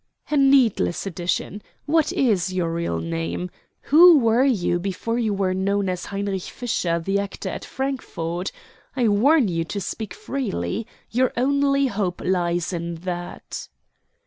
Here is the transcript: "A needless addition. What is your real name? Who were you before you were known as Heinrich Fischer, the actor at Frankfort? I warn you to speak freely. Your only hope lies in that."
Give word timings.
"A 0.31 0.35
needless 0.35 1.05
addition. 1.05 1.61
What 1.85 2.11
is 2.11 2.51
your 2.51 2.73
real 2.73 2.97
name? 2.97 3.51
Who 3.81 4.17
were 4.17 4.43
you 4.43 4.79
before 4.79 5.19
you 5.19 5.31
were 5.31 5.53
known 5.53 5.89
as 5.89 6.05
Heinrich 6.05 6.41
Fischer, 6.41 6.99
the 6.99 7.19
actor 7.19 7.49
at 7.49 7.63
Frankfort? 7.63 8.51
I 8.95 9.07
warn 9.07 9.47
you 9.47 9.63
to 9.65 9.79
speak 9.79 10.15
freely. 10.15 10.87
Your 11.11 11.31
only 11.37 11.85
hope 11.85 12.19
lies 12.25 12.73
in 12.73 12.95
that." 13.05 13.67